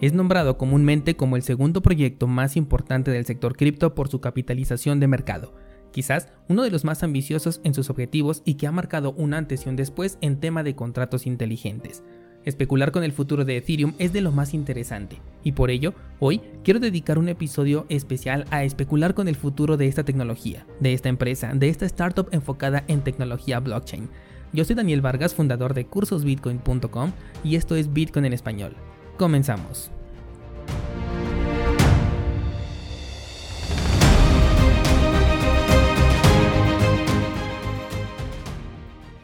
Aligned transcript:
Es 0.00 0.14
nombrado 0.14 0.56
comúnmente 0.56 1.14
como 1.14 1.36
el 1.36 1.42
segundo 1.42 1.82
proyecto 1.82 2.26
más 2.26 2.56
importante 2.56 3.10
del 3.10 3.26
sector 3.26 3.54
cripto 3.54 3.94
por 3.94 4.08
su 4.08 4.20
capitalización 4.22 4.98
de 4.98 5.08
mercado, 5.08 5.54
quizás 5.92 6.28
uno 6.48 6.62
de 6.62 6.70
los 6.70 6.84
más 6.84 7.02
ambiciosos 7.02 7.60
en 7.64 7.74
sus 7.74 7.90
objetivos 7.90 8.40
y 8.46 8.54
que 8.54 8.66
ha 8.66 8.72
marcado 8.72 9.12
un 9.12 9.34
antes 9.34 9.66
y 9.66 9.68
un 9.68 9.76
después 9.76 10.16
en 10.22 10.40
tema 10.40 10.62
de 10.62 10.74
contratos 10.74 11.26
inteligentes. 11.26 12.02
Especular 12.46 12.92
con 12.92 13.04
el 13.04 13.12
futuro 13.12 13.44
de 13.44 13.58
Ethereum 13.58 13.92
es 13.98 14.14
de 14.14 14.22
lo 14.22 14.32
más 14.32 14.54
interesante, 14.54 15.18
y 15.44 15.52
por 15.52 15.70
ello, 15.70 15.92
hoy 16.18 16.40
quiero 16.64 16.80
dedicar 16.80 17.18
un 17.18 17.28
episodio 17.28 17.84
especial 17.90 18.46
a 18.50 18.64
especular 18.64 19.12
con 19.12 19.28
el 19.28 19.36
futuro 19.36 19.76
de 19.76 19.86
esta 19.86 20.04
tecnología, 20.04 20.66
de 20.80 20.94
esta 20.94 21.10
empresa, 21.10 21.52
de 21.54 21.68
esta 21.68 21.84
startup 21.84 22.28
enfocada 22.32 22.84
en 22.88 23.04
tecnología 23.04 23.60
blockchain. 23.60 24.08
Yo 24.54 24.64
soy 24.64 24.76
Daniel 24.76 25.02
Vargas, 25.02 25.34
fundador 25.34 25.74
de 25.74 25.84
cursosbitcoin.com, 25.84 27.12
y 27.44 27.56
esto 27.56 27.76
es 27.76 27.92
Bitcoin 27.92 28.24
en 28.24 28.32
español. 28.32 28.74
Comenzamos. 29.18 29.90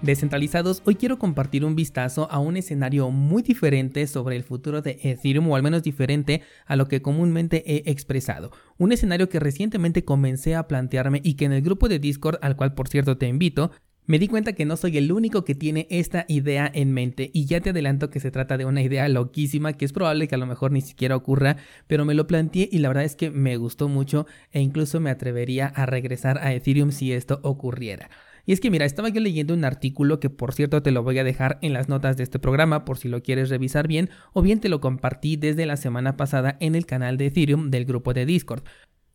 Descentralizados, 0.07 0.83
hoy 0.85 0.95
quiero 0.95 1.19
compartir 1.19 1.65
un 1.65 1.75
vistazo 1.75 2.31
a 2.31 2.39
un 2.39 2.57
escenario 2.57 3.11
muy 3.11 3.43
diferente 3.43 4.07
sobre 4.07 4.37
el 4.37 4.45
futuro 4.45 4.81
de 4.81 5.01
Ethereum, 5.03 5.51
o 5.51 5.57
al 5.57 5.65
menos 5.65 5.83
diferente 5.83 6.43
a 6.65 6.77
lo 6.77 6.87
que 6.87 7.03
comúnmente 7.03 7.65
he 7.67 7.91
expresado. 7.91 8.53
Un 8.79 8.93
escenario 8.93 9.29
que 9.29 9.41
recientemente 9.41 10.05
comencé 10.05 10.55
a 10.55 10.69
plantearme 10.69 11.21
y 11.25 11.35
que 11.35 11.47
en 11.47 11.53
el 11.53 11.63
grupo 11.63 11.89
de 11.89 11.99
Discord, 11.99 12.39
al 12.41 12.55
cual 12.55 12.75
por 12.75 12.87
cierto 12.87 13.19
te 13.19 13.27
invito, 13.27 13.73
me 14.07 14.21
di 14.21 14.29
cuenta 14.29 14.53
que 14.53 14.65
no 14.65 14.77
soy 14.77 14.97
el 14.97 15.11
único 15.11 15.45
que 15.45 15.57
tiene 15.57 15.89
esta 15.91 16.25
idea 16.29 16.71
en 16.73 16.93
mente 16.93 17.33
y 17.35 17.47
ya 17.47 17.61
te 17.61 17.71
adelanto 17.71 18.09
que 18.09 18.21
se 18.21 18.31
trata 18.31 18.57
de 18.57 18.65
una 18.65 18.83
idea 18.83 19.09
loquísima 19.09 19.73
que 19.73 19.87
es 19.87 19.93
probable 19.93 20.29
que 20.29 20.37
a 20.37 20.39
lo 20.39 20.47
mejor 20.47 20.71
ni 20.71 20.83
siquiera 20.83 21.17
ocurra, 21.17 21.57
pero 21.89 22.05
me 22.05 22.15
lo 22.15 22.29
planteé 22.29 22.69
y 22.71 22.79
la 22.79 22.87
verdad 22.87 23.03
es 23.03 23.17
que 23.17 23.33
me 23.33 23.57
gustó 23.57 23.89
mucho 23.89 24.29
e 24.53 24.61
incluso 24.61 25.01
me 25.01 25.11
atrevería 25.11 25.67
a 25.67 25.85
regresar 25.85 26.39
a 26.39 26.55
Ethereum 26.55 26.93
si 26.93 27.13
esto 27.13 27.41
ocurriera. 27.43 28.09
Y 28.47 28.53
es 28.53 28.61
que 28.61 28.71
mira, 28.71 28.87
estaba 28.87 29.09
yo 29.09 29.21
leyendo 29.21 29.55
un 29.55 29.65
artículo 29.65 30.21
que 30.21 30.31
por 30.31 30.55
cierto 30.55 30.81
te 30.81 30.93
lo 30.93 31.03
voy 31.03 31.19
a 31.19 31.25
dejar 31.25 31.59
en 31.63 31.73
las 31.73 31.89
notas 31.89 32.17
de 32.17 32.23
este 32.23 32.39
programa 32.39 32.85
por 32.85 32.97
si 32.97 33.09
lo 33.09 33.21
quieres 33.21 33.51
revisar 33.51 33.89
bien, 33.89 34.09
o 34.33 34.41
bien 34.41 34.61
te 34.61 34.69
lo 34.69 34.81
compartí 34.81 35.37
desde 35.37 35.67
la 35.67 35.77
semana 35.77 36.17
pasada 36.17 36.57
en 36.61 36.77
el 36.77 36.87
canal 36.87 37.17
de 37.17 37.27
Ethereum 37.27 37.71
del 37.71 37.85
grupo 37.85 38.15
de 38.15 38.25
Discord. 38.25 38.63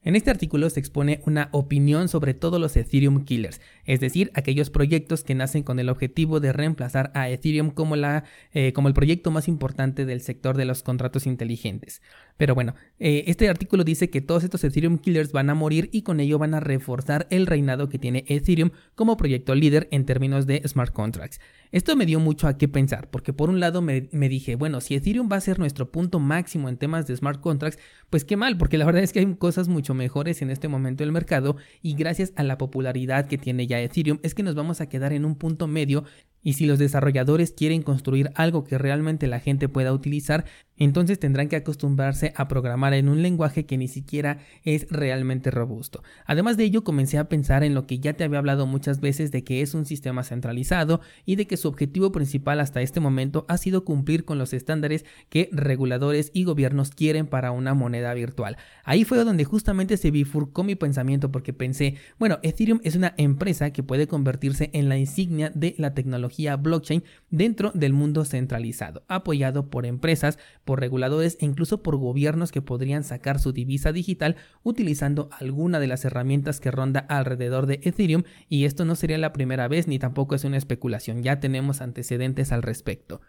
En 0.04 0.16
este 0.16 0.32
artículo 0.32 0.68
se 0.72 0.80
expone 0.80 1.22
una 1.28 1.50
opinión 1.52 2.08
sobre 2.08 2.34
todos 2.34 2.60
los 2.60 2.76
Ethereum 2.76 3.24
Killers, 3.24 3.62
es 3.86 4.00
decir, 4.00 4.32
aquellos 4.34 4.72
proyectos 4.72 5.24
que 5.24 5.36
nacen 5.36 5.62
con 5.62 5.80
el 5.80 5.90
objetivo 5.90 6.40
de 6.40 6.52
reemplazar 6.52 7.12
a 7.14 7.30
Ethereum 7.30 7.70
como, 7.70 7.96
la, 7.96 8.24
eh, 8.52 8.74
como 8.74 8.88
el 8.88 8.96
proyecto 8.96 9.30
más 9.30 9.48
importante 9.48 10.06
del 10.06 10.22
sector 10.22 10.58
de 10.58 10.66
los 10.66 10.82
contratos 10.82 11.28
inteligentes. 11.28 12.02
Pero 12.38 12.56
bueno, 12.56 12.76
eh, 13.00 13.24
este 13.28 13.50
artículo 13.50 13.84
dice 13.84 14.10
que 14.10 14.22
todos 14.22 14.44
estos 14.44 14.64
Ethereum 14.64 14.98
Killers 14.98 15.32
van 15.32 15.50
a 15.50 15.56
morir 15.56 15.90
y 15.92 16.02
con 16.02 16.20
ello 16.20 16.40
van 16.40 16.54
a 16.54 16.60
reforzar 16.60 17.28
el 17.30 17.48
reinado 17.48 17.90
que 17.90 18.00
tiene 18.00 18.26
Ethereum 18.28 18.72
como 18.96 19.18
proyecto 19.18 19.56
líder 19.56 19.88
en 19.92 20.06
términos 20.06 20.48
de 20.48 20.62
smart 20.68 20.94
contracts. 20.94 21.40
Esto 21.72 21.96
me 21.96 22.06
dio 22.06 22.20
mucho 22.20 22.48
a 22.48 22.58
qué 22.58 22.68
pensar, 22.68 23.10
porque 23.10 23.32
por 23.32 23.50
un 23.50 23.60
lado 23.62 23.82
me, 23.82 24.02
dije, 24.12 24.56
bueno, 24.56 24.82
si 24.82 24.96
Ethereum 24.96 25.30
va 25.32 25.38
a 25.38 25.42
ser 25.42 25.58
nuestro 25.58 25.90
punto 25.90 26.20
máximo 26.20 26.68
en 26.68 26.78
temas 26.78 27.08
de 27.08 27.16
smart 27.16 27.40
contracts, 27.40 27.80
pues 28.10 28.26
qué 28.26 28.36
mal, 28.36 28.58
porque 28.58 28.78
la 28.78 28.86
verdad 28.86 29.04
es 29.04 29.14
que 29.14 29.20
hay 29.20 29.36
cosas 29.36 29.70
mucho 29.70 29.94
mejores 29.94 30.42
en 30.42 30.50
este 30.50 30.68
momento 30.68 31.04
del 31.04 31.14
mercado 31.14 31.56
y 31.82 31.96
gracias 31.96 32.34
a 32.36 32.44
la 32.44 32.58
popularidad 32.58 33.28
que 33.28 33.38
tiene 33.38 33.68
ya 33.68 33.80
Ethereum 33.80 34.20
es 34.22 34.36
que 34.36 34.44
nos 34.44 34.56
vamos 34.56 34.82
a 34.82 34.90
quedar 34.90 35.14
en 35.14 35.24
un 35.24 35.36
punto 35.36 35.68
medio 35.68 36.04
y 36.44 36.54
si 36.54 36.66
los 36.66 36.80
desarrolladores 36.80 37.52
quieren 37.52 37.84
construir 37.84 38.32
algo 38.36 38.64
que 38.64 38.78
realmente 38.78 39.28
la 39.28 39.40
gente 39.40 39.70
pueda 39.70 39.94
utilizar, 39.94 40.46
entonces 40.84 41.20
tendrán 41.20 41.48
que 41.48 41.56
acostumbrarse 41.56 42.34
a 42.36 42.48
programar 42.48 42.94
en 42.94 43.08
un 43.08 43.22
lenguaje 43.22 43.68
que 43.68 43.78
ni 43.78 43.88
siquiera 43.88 44.40
es 44.64 44.88
realmente 44.90 45.52
robusto. 45.52 46.04
Además 46.26 46.58
de 46.58 46.64
ello, 46.64 46.84
comencé 46.84 47.20
a 47.20 47.30
pensar 47.30 47.64
en 47.64 47.76
lo 47.76 47.86
que 47.86 48.00
ya 48.00 48.14
te 48.14 48.24
había 48.24 48.40
hablado 48.40 48.66
muchas 48.66 49.00
veces 49.00 49.32
de 49.32 49.44
que 49.44 49.62
es 49.62 49.76
un 49.76 49.86
sistema 49.86 50.24
centralizado 50.24 51.02
y 51.24 51.36
de 51.36 51.46
que 51.46 51.58
su 51.58 51.68
objetivo 51.68 52.12
principal 52.12 52.60
hasta 52.60 52.82
este 52.82 53.00
momento 53.00 53.46
ha 53.48 53.58
sido 53.58 53.86
cumplir 53.86 54.26
con 54.26 54.40
los 54.40 54.54
estándares 54.54 55.06
que 55.30 55.50
reguladores 55.52 56.32
y 56.34 56.46
gobiernos 56.46 56.90
quieren 56.90 57.28
para 57.28 57.52
una 57.52 57.76
moneda 57.76 58.14
virtual. 58.16 58.58
Ahí 58.84 59.04
fue 59.04 59.24
donde 59.24 59.44
justamente 59.44 59.98
se 59.98 60.10
bifurcó 60.10 60.64
mi 60.64 60.74
pensamiento 60.74 61.32
porque 61.32 61.54
pensé, 61.54 61.96
bueno, 62.18 62.40
Ethereum 62.42 62.80
es 62.84 62.96
una 62.96 63.14
empresa 63.18 63.72
que 63.72 63.84
puede 63.84 64.08
convertirse 64.08 64.72
en 64.74 64.90
la 64.90 64.98
insignia 64.98 65.52
de 65.54 65.76
la 65.78 65.94
tecnología 65.94 66.56
blockchain 66.56 67.04
dentro 67.30 67.72
del 67.76 67.94
mundo 67.94 68.26
centralizado, 68.26 69.04
apoyado 69.08 69.70
por 69.70 69.86
empresas, 69.86 70.40
reguladores 70.76 71.38
e 71.40 71.46
incluso 71.46 71.82
por 71.84 71.98
gobiernos 71.98 72.52
que 72.52 72.62
podrían 72.62 73.04
sacar 73.04 73.40
su 73.40 73.52
divisa 73.52 73.92
digital 73.92 74.36
utilizando 74.64 75.30
alguna 75.32 75.80
de 75.80 75.88
las 75.88 76.06
herramientas 76.06 76.60
que 76.60 76.72
ronda 76.72 77.00
alrededor 77.02 77.66
de 77.66 77.80
Ethereum 77.84 78.24
y 78.50 78.66
esto 78.66 78.86
no 78.86 78.96
sería 78.96 79.18
la 79.18 79.34
primera 79.34 79.68
vez 79.68 79.88
ni 79.88 80.00
tampoco 80.00 80.36
es 80.36 80.44
una 80.44 80.58
especulación, 80.58 81.24
ya 81.24 81.40
tenemos 81.40 81.82
antecedentes 81.82 82.52
al 82.52 82.64
respecto. 82.64 83.22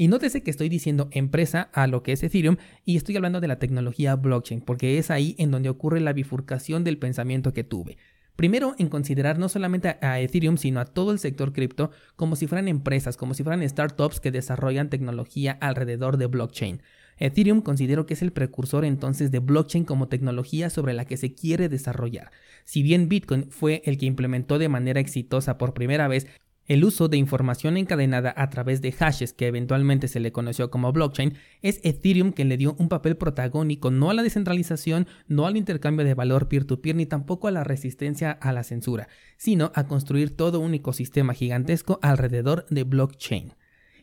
Y 0.00 0.08
nótese 0.08 0.42
que 0.42 0.50
estoy 0.50 0.70
diciendo 0.70 1.08
empresa 1.12 1.68
a 1.74 1.86
lo 1.86 2.02
que 2.02 2.12
es 2.12 2.22
Ethereum 2.22 2.56
y 2.86 2.96
estoy 2.96 3.16
hablando 3.16 3.40
de 3.40 3.48
la 3.48 3.58
tecnología 3.58 4.16
blockchain, 4.16 4.62
porque 4.62 4.96
es 4.96 5.10
ahí 5.10 5.34
en 5.38 5.50
donde 5.50 5.68
ocurre 5.68 6.00
la 6.00 6.14
bifurcación 6.14 6.84
del 6.84 6.96
pensamiento 6.96 7.52
que 7.52 7.64
tuve. 7.64 7.98
Primero, 8.40 8.74
en 8.78 8.88
considerar 8.88 9.38
no 9.38 9.50
solamente 9.50 9.98
a 10.00 10.18
Ethereum, 10.18 10.56
sino 10.56 10.80
a 10.80 10.86
todo 10.86 11.12
el 11.12 11.18
sector 11.18 11.52
cripto 11.52 11.90
como 12.16 12.36
si 12.36 12.46
fueran 12.46 12.68
empresas, 12.68 13.18
como 13.18 13.34
si 13.34 13.42
fueran 13.42 13.68
startups 13.68 14.18
que 14.18 14.30
desarrollan 14.30 14.88
tecnología 14.88 15.58
alrededor 15.60 16.16
de 16.16 16.24
blockchain. 16.24 16.80
Ethereum 17.18 17.60
considero 17.60 18.06
que 18.06 18.14
es 18.14 18.22
el 18.22 18.32
precursor 18.32 18.86
entonces 18.86 19.30
de 19.30 19.40
blockchain 19.40 19.84
como 19.84 20.08
tecnología 20.08 20.70
sobre 20.70 20.94
la 20.94 21.04
que 21.04 21.18
se 21.18 21.34
quiere 21.34 21.68
desarrollar. 21.68 22.30
Si 22.64 22.82
bien 22.82 23.10
Bitcoin 23.10 23.50
fue 23.50 23.82
el 23.84 23.98
que 23.98 24.06
implementó 24.06 24.58
de 24.58 24.70
manera 24.70 25.00
exitosa 25.00 25.58
por 25.58 25.74
primera 25.74 26.08
vez 26.08 26.26
el 26.70 26.84
uso 26.84 27.08
de 27.08 27.16
información 27.16 27.76
encadenada 27.76 28.32
a 28.36 28.48
través 28.48 28.80
de 28.80 28.92
hashes 28.92 29.32
que 29.32 29.48
eventualmente 29.48 30.06
se 30.06 30.20
le 30.20 30.30
conoció 30.30 30.70
como 30.70 30.92
blockchain 30.92 31.34
es 31.62 31.80
Ethereum 31.82 32.30
quien 32.30 32.48
le 32.48 32.56
dio 32.56 32.76
un 32.78 32.88
papel 32.88 33.16
protagónico 33.16 33.90
no 33.90 34.08
a 34.08 34.14
la 34.14 34.22
descentralización, 34.22 35.08
no 35.26 35.48
al 35.48 35.56
intercambio 35.56 36.06
de 36.06 36.14
valor 36.14 36.46
peer-to-peer 36.46 36.94
ni 36.94 37.06
tampoco 37.06 37.48
a 37.48 37.50
la 37.50 37.64
resistencia 37.64 38.30
a 38.30 38.52
la 38.52 38.62
censura, 38.62 39.08
sino 39.36 39.72
a 39.74 39.88
construir 39.88 40.36
todo 40.36 40.60
un 40.60 40.72
ecosistema 40.74 41.34
gigantesco 41.34 41.98
alrededor 42.02 42.66
de 42.70 42.84
blockchain. 42.84 43.54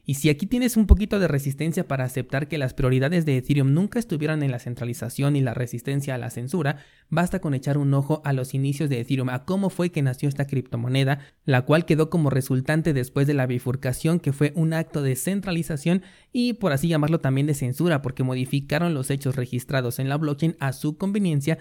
Y 0.10 0.14
si 0.14 0.30
aquí 0.30 0.46
tienes 0.46 0.78
un 0.78 0.88
poquito 0.88 1.20
de 1.20 1.28
resistencia 1.28 1.86
para 1.86 2.06
aceptar 2.06 2.48
que 2.48 2.58
las 2.58 2.74
prioridades 2.74 3.26
de 3.26 3.36
Ethereum 3.36 3.74
nunca 3.74 4.00
estuvieran 4.00 4.42
en 4.42 4.52
la 4.52 4.60
centralización 4.60 5.36
y 5.36 5.42
la 5.42 5.54
resistencia 5.54 6.16
a 6.16 6.18
la 6.18 6.30
censura, 6.30 6.78
basta 7.10 7.40
con 7.40 7.54
echar 7.54 7.78
un 7.78 7.94
ojo 7.94 8.22
a 8.24 8.32
los 8.32 8.54
inicios 8.54 8.90
de 8.90 9.02
Ethereum, 9.02 9.28
a 9.28 9.44
cómo 9.44 9.70
fue 9.70 9.92
que 9.92 10.02
nació 10.02 10.30
esta 10.30 10.48
criptomoneda, 10.48 11.20
la 11.44 11.64
cual 11.64 11.84
quedó 11.84 12.10
como 12.10 12.30
resultante 12.30 12.94
después 12.94 13.28
de 13.28 13.34
la 13.34 13.48
bifurcación 13.48 14.22
que 14.22 14.32
fue 14.32 14.54
un 14.56 14.72
acto 14.72 15.02
de 15.02 15.18
centralización 15.18 16.04
y 16.32 16.54
por 16.54 16.72
así 16.72 16.88
llamarlo 16.88 17.20
también 17.20 17.46
de 17.46 17.54
censura, 17.54 18.02
porque 18.02 18.24
modificaron 18.24 18.94
los 18.94 19.10
hechos 19.10 19.36
registrados 19.36 20.00
en 20.00 20.08
la 20.08 20.16
blockchain 20.16 20.56
a 20.62 20.72
su 20.72 20.98
conveniencia 20.98 21.58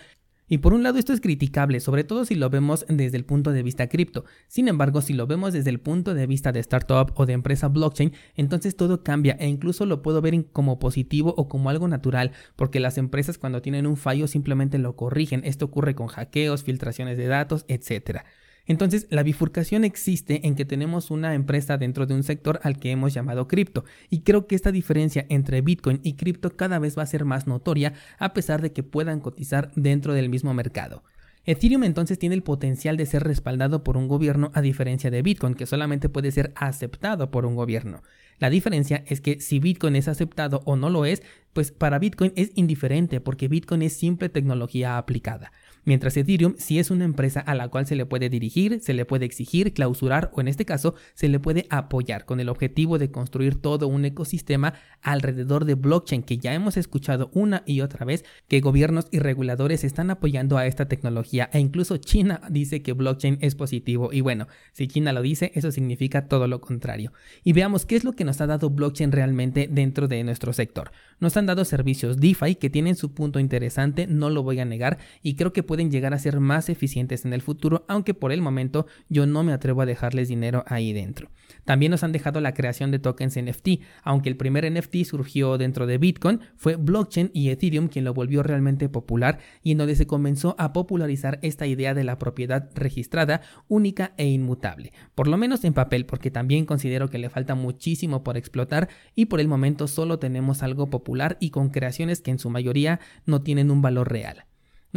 y 0.49 0.59
por 0.59 0.75
un 0.75 0.83
lado 0.83 0.99
esto 0.99 1.13
es 1.13 1.21
criticable, 1.21 1.81
sobre 1.81 2.05
todo 2.05 2.25
si 2.25 2.35
lo 2.37 2.51
vemos 2.51 2.87
desde 2.89 3.17
el 3.17 3.25
punto 3.25 3.53
de 3.53 3.63
vista 3.63 3.89
cripto. 3.89 4.25
Sin 4.47 4.69
embargo, 4.69 5.01
si 5.01 5.13
lo 5.13 5.27
vemos 5.27 5.53
desde 5.53 5.71
el 5.71 5.81
punto 5.81 6.15
de 6.15 6.27
vista 6.27 6.53
de 6.53 6.61
startup 6.61 7.13
o 7.17 7.27
de 7.27 7.33
empresa 7.33 7.69
blockchain, 7.69 8.13
entonces 8.37 8.77
todo 8.77 9.03
cambia 9.03 9.37
e 9.41 9.49
incluso 9.49 9.87
lo 9.87 10.03
puedo 10.03 10.21
ver 10.21 10.47
como 10.53 10.79
positivo 10.79 11.35
o 11.37 11.49
como 11.49 11.71
algo 11.71 11.89
natural, 11.89 12.33
porque 12.57 12.81
las 12.81 12.99
empresas 12.99 13.39
cuando 13.39 13.63
tienen 13.63 13.87
un 13.87 13.97
fallo 13.97 14.27
simplemente 14.27 14.79
lo 14.79 14.97
corrigen. 14.97 15.43
Esto 15.45 15.65
ocurre 15.65 15.95
con 15.95 16.09
hackeos, 16.09 16.63
filtraciones 16.63 17.17
de 17.17 17.27
datos, 17.27 17.65
etc. 17.69 18.25
Entonces, 18.67 19.07
la 19.11 19.23
bifurcación 19.23 19.85
existe 19.85 20.47
en 20.47 20.57
que 20.57 20.65
tenemos 20.65 21.11
una 21.11 21.35
empresa 21.35 21.79
dentro 21.79 22.07
de 22.07 22.15
un 22.15 22.25
sector 22.25 22.61
al 22.63 22.79
que 22.79 22.91
hemos 22.91 23.15
llamado 23.15 23.47
cripto, 23.47 23.85
y 24.11 24.21
creo 24.21 24.47
que 24.47 24.57
esta 24.57 24.73
diferencia 24.73 25.25
entre 25.29 25.61
Bitcoin 25.61 26.01
y 26.03 26.15
cripto 26.15 26.57
cada 26.57 26.79
vez 26.79 26.99
va 26.99 27.03
a 27.03 27.07
ser 27.07 27.25
más 27.25 27.47
notoria 27.47 27.95
a 28.19 28.35
pesar 28.35 28.63
de 28.63 28.73
que 28.73 28.83
puedan 28.83 29.21
cotizar 29.21 29.71
dentro 29.77 30.15
del 30.15 30.29
mismo 30.29 30.53
mercado. 30.53 31.05
Ethereum 31.45 31.85
entonces 31.85 32.19
tiene 32.19 32.35
el 32.35 32.43
potencial 32.43 32.97
de 32.97 33.07
ser 33.07 33.23
respaldado 33.23 33.85
por 33.85 33.97
un 33.97 34.09
gobierno 34.09 34.51
a 34.53 34.61
diferencia 34.61 35.13
de 35.13 35.23
Bitcoin, 35.23 35.55
que 35.55 35.67
solamente 35.67 36.09
puede 36.09 36.33
ser 36.33 36.53
aceptado 36.57 37.31
por 37.31 37.47
un 37.47 37.55
gobierno. 37.55 38.03
La 38.41 38.51
diferencia 38.51 39.05
es 39.07 39.21
que 39.21 39.41
si 39.41 39.61
Bitcoin 39.61 39.95
es 39.95 40.09
aceptado 40.09 40.61
o 40.65 40.75
no 40.75 40.91
lo 40.91 41.07
es, 41.07 41.23
pues 41.53 41.71
para 41.71 42.01
Bitcoin 42.01 42.33
es 42.35 42.51
indiferente 42.57 43.21
porque 43.21 43.47
Bitcoin 43.47 43.83
es 43.83 43.93
simple 43.93 44.29
tecnología 44.29 44.99
aplicada. 44.99 45.53
Mientras 45.87 46.17
Ethereum 46.19 46.55
sí 46.59 46.79
es 46.79 46.91
una 46.91 47.07
empresa 47.07 47.41
a 47.41 47.55
la 47.55 47.69
cual 47.69 47.87
se 47.87 47.97
le 47.97 48.05
puede 48.05 48.29
dirigir, 48.29 48.81
se 48.83 48.93
le 48.93 49.07
puede 49.07 49.25
exigir, 49.25 49.73
clausurar 49.73 50.31
o 50.35 50.43
en 50.43 50.49
este 50.49 50.67
caso 50.67 50.95
se 51.15 51.29
le 51.31 51.41
puede 51.41 51.67
apoyar 51.71 52.27
con 52.27 52.41
el 52.41 52.51
objetivo 52.51 52.99
de 52.99 53.11
construir 53.11 53.61
todo 53.61 53.89
un 53.89 54.05
ecosistema 54.05 54.75
alrededor 55.01 55.65
de 55.65 55.75
blockchain 55.75 56.23
que 56.23 56.37
ya 56.37 56.53
hemos 56.53 56.77
escuchado 56.77 57.31
una 57.33 57.63
y 57.65 57.81
otra 57.81 58.05
vez 58.05 58.25
que 58.49 58.61
gobiernos 58.61 59.07
y 59.11 59.21
reguladores 59.21 59.85
están 59.85 60.11
apoyando 60.11 60.59
a 60.59 60.67
esta 60.67 60.87
tecnología 60.89 61.49
e 61.53 61.61
incluso 61.61 61.97
China 61.97 62.43
dice 62.51 62.83
que 62.83 62.93
blockchain 62.93 63.39
es 63.41 63.55
positivo 63.55 64.13
y 64.13 64.21
bueno, 64.21 64.49
si 64.73 64.89
China 64.89 65.13
lo 65.13 65.23
dice 65.23 65.53
eso 65.55 65.71
significa 65.73 66.29
todo 66.29 66.49
lo 66.49 66.61
contrario. 66.61 67.13
Y 67.45 67.53
veamos 67.53 67.87
qué 67.87 67.97
es 67.97 68.05
lo 68.05 68.13
que 68.13 68.25
nos 68.25 68.41
ha 68.41 68.47
dado 68.47 68.69
blockchain 68.71 69.13
realmente 69.13 69.69
dentro 69.71 70.09
de 70.09 70.23
nuestro 70.25 70.53
sector. 70.53 70.91
Nos 71.21 71.37
han 71.37 71.47
dado 71.47 71.65
servicios 71.65 72.19
DeFi 72.19 72.57
que 72.57 72.71
tienen 72.71 72.97
su 72.97 73.15
punto 73.15 73.39
interesante, 73.39 74.07
no 74.07 74.31
lo 74.31 74.43
voy 74.43 74.59
a 74.59 74.65
negar 74.65 74.99
y 75.23 75.35
creo 75.35 75.53
que 75.53 75.63
pueden 75.77 75.91
llegar 75.91 76.15
a 76.15 76.19
ser 76.19 76.41
más 76.41 76.71
eficientes 76.71 77.27
en 77.27 77.35
el 77.35 77.43
futuro, 77.43 77.85
aunque 77.87 78.15
por 78.15 78.33
el 78.33 78.41
momento 78.41 78.87
yo 79.11 79.27
no 79.27 79.43
me 79.43 79.53
atrevo 79.53 79.83
a 79.83 79.85
dejarles 79.85 80.27
dinero 80.27 80.65
ahí 80.69 80.95
dentro. 80.95 81.29
También 81.67 81.91
nos 81.91 82.03
han 82.03 82.13
dejado 82.13 82.41
la 82.41 82.55
creación 82.55 82.91
de 82.91 82.99
tokens 82.99 83.37
NFT, 83.37 83.83
aunque 84.03 84.31
el 84.31 84.39
primer 84.39 84.65
NFT 84.73 85.05
surgió 85.05 85.59
dentro 85.59 85.87
de 85.87 85.99
Bitcoin, 85.99 86.41
fue 86.57 86.77
blockchain 86.77 87.31
y 87.35 87.51
Ethereum 87.51 87.89
quien 87.89 88.07
lo 88.07 88.15
volvió 88.15 88.43
realmente 88.43 88.89
popular 88.89 89.39
y 89.63 89.73
en 89.73 89.77
donde 89.77 89.97
se 89.97 90.07
comenzó 90.07 90.57
a 90.59 90.73
popularizar 90.73 91.41
esta 91.43 91.67
idea 91.67 91.93
de 91.93 92.05
la 92.05 92.19
propiedad 92.19 92.71
registrada, 92.75 93.43
única 93.69 94.15
e 94.17 94.27
inmutable, 94.27 94.95
por 95.15 95.29
lo 95.29 95.37
menos 95.37 95.63
en 95.65 95.75
papel, 95.75 96.07
porque 96.07 96.31
también 96.31 96.65
considero 96.65 97.11
que 97.11 97.19
le 97.19 97.29
falta 97.29 97.55
muchísimo 97.55 98.25
por 98.25 98.39
explotar 98.39 98.89
y 99.15 99.27
por 99.27 99.41
el 99.41 99.49
momento 99.49 99.89
solo 99.89 100.19
tenemos 100.19 100.63
algo 100.63 100.89
popular 100.89 101.37
y 101.39 101.51
con 101.51 101.69
creaciones 101.69 102.23
que 102.23 102.31
en 102.31 102.39
su 102.39 102.49
mayoría 102.49 102.99
no 103.27 103.43
tienen 103.43 103.71
un 103.71 103.83
valor 103.83 104.11
real. 104.11 104.47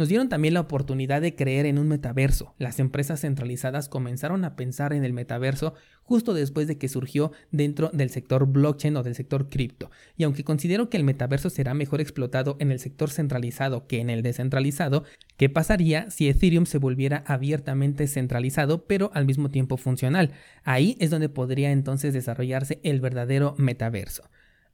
Nos 0.00 0.08
dieron 0.08 0.30
también 0.30 0.54
la 0.54 0.60
oportunidad 0.60 1.20
de 1.20 1.34
creer 1.34 1.66
en 1.66 1.76
un 1.76 1.86
metaverso. 1.86 2.54
Las 2.56 2.80
empresas 2.80 3.20
centralizadas 3.20 3.90
comenzaron 3.90 4.46
a 4.46 4.56
pensar 4.56 4.94
en 4.94 5.04
el 5.04 5.12
metaverso 5.12 5.74
justo 6.04 6.32
después 6.32 6.66
de 6.68 6.78
que 6.78 6.88
surgió 6.88 7.32
dentro 7.50 7.90
del 7.92 8.08
sector 8.08 8.46
blockchain 8.46 8.96
o 8.96 9.02
del 9.02 9.14
sector 9.14 9.50
cripto. 9.50 9.90
Y 10.16 10.24
aunque 10.24 10.42
considero 10.42 10.88
que 10.88 10.96
el 10.96 11.04
metaverso 11.04 11.50
será 11.50 11.74
mejor 11.74 12.00
explotado 12.00 12.56
en 12.60 12.72
el 12.72 12.78
sector 12.78 13.10
centralizado 13.10 13.86
que 13.86 14.00
en 14.00 14.08
el 14.08 14.22
descentralizado, 14.22 15.04
¿qué 15.36 15.50
pasaría 15.50 16.10
si 16.10 16.30
Ethereum 16.30 16.64
se 16.64 16.78
volviera 16.78 17.22
abiertamente 17.26 18.06
centralizado 18.06 18.86
pero 18.86 19.10
al 19.12 19.26
mismo 19.26 19.50
tiempo 19.50 19.76
funcional? 19.76 20.30
Ahí 20.64 20.96
es 20.98 21.10
donde 21.10 21.28
podría 21.28 21.72
entonces 21.72 22.14
desarrollarse 22.14 22.80
el 22.84 23.02
verdadero 23.02 23.54
metaverso. 23.58 24.22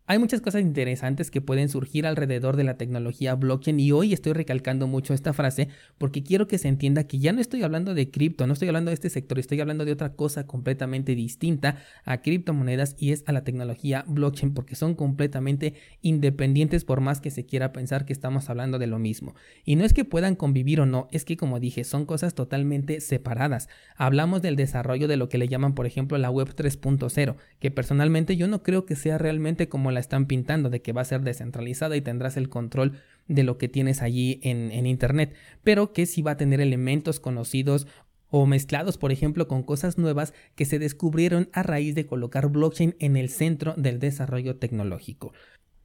Hay 0.08 0.20
muchas 0.20 0.40
cosas 0.40 0.62
interesantes 0.62 1.32
que 1.32 1.40
pueden 1.40 1.68
surgir 1.68 2.06
alrededor 2.06 2.56
de 2.56 2.62
la 2.62 2.76
tecnología 2.76 3.34
blockchain 3.34 3.80
y 3.80 3.90
hoy 3.90 4.12
estoy 4.12 4.34
recalcando 4.34 4.86
mucho 4.86 5.14
esta 5.14 5.32
frase 5.32 5.66
porque 5.98 6.22
quiero 6.22 6.46
que 6.46 6.58
se 6.58 6.68
entienda 6.68 7.08
que 7.08 7.18
ya 7.18 7.32
no 7.32 7.40
estoy 7.40 7.64
hablando 7.64 7.92
de 7.92 8.08
cripto, 8.08 8.46
no 8.46 8.52
estoy 8.52 8.68
hablando 8.68 8.90
de 8.90 8.94
este 8.94 9.10
sector, 9.10 9.40
estoy 9.40 9.60
hablando 9.60 9.84
de 9.84 9.90
otra 9.90 10.12
cosa 10.12 10.46
completamente 10.46 11.16
distinta 11.16 11.78
a 12.04 12.22
criptomonedas 12.22 12.94
y 12.96 13.10
es 13.10 13.24
a 13.26 13.32
la 13.32 13.42
tecnología 13.42 14.04
blockchain 14.06 14.54
porque 14.54 14.76
son 14.76 14.94
completamente 14.94 15.74
independientes 16.02 16.84
por 16.84 17.00
más 17.00 17.20
que 17.20 17.32
se 17.32 17.44
quiera 17.44 17.72
pensar 17.72 18.04
que 18.04 18.12
estamos 18.12 18.48
hablando 18.48 18.78
de 18.78 18.86
lo 18.86 19.00
mismo. 19.00 19.34
Y 19.64 19.74
no 19.74 19.84
es 19.84 19.92
que 19.92 20.04
puedan 20.04 20.36
convivir 20.36 20.80
o 20.80 20.86
no, 20.86 21.08
es 21.10 21.24
que 21.24 21.36
como 21.36 21.58
dije, 21.58 21.82
son 21.82 22.06
cosas 22.06 22.36
totalmente 22.36 23.00
separadas. 23.00 23.68
Hablamos 23.96 24.40
del 24.40 24.54
desarrollo 24.54 25.08
de 25.08 25.16
lo 25.16 25.28
que 25.28 25.38
le 25.38 25.48
llaman 25.48 25.74
por 25.74 25.84
ejemplo 25.84 26.16
la 26.16 26.30
web 26.30 26.54
3.0, 26.54 27.34
que 27.58 27.70
personalmente 27.72 28.36
yo 28.36 28.46
no 28.46 28.62
creo 28.62 28.86
que 28.86 28.94
sea 28.94 29.18
realmente 29.18 29.68
como 29.68 29.95
la 29.96 30.00
están 30.00 30.26
pintando, 30.26 30.70
de 30.70 30.80
que 30.80 30.92
va 30.92 31.00
a 31.00 31.06
ser 31.06 31.22
descentralizada 31.22 31.96
y 31.96 32.00
tendrás 32.00 32.36
el 32.36 32.48
control 32.48 33.00
de 33.26 33.42
lo 33.42 33.58
que 33.58 33.68
tienes 33.68 34.02
allí 34.02 34.38
en, 34.42 34.70
en 34.70 34.86
Internet, 34.86 35.34
pero 35.64 35.92
que 35.92 36.06
sí 36.06 36.22
va 36.22 36.32
a 36.32 36.36
tener 36.36 36.60
elementos 36.60 37.18
conocidos 37.18 37.88
o 38.30 38.46
mezclados, 38.46 38.98
por 38.98 39.12
ejemplo, 39.12 39.48
con 39.48 39.62
cosas 39.62 39.98
nuevas 39.98 40.34
que 40.54 40.64
se 40.64 40.78
descubrieron 40.78 41.48
a 41.52 41.62
raíz 41.62 41.94
de 41.94 42.06
colocar 42.06 42.48
blockchain 42.48 42.96
en 42.98 43.16
el 43.16 43.28
centro 43.28 43.74
del 43.76 43.98
desarrollo 43.98 44.56
tecnológico. 44.56 45.32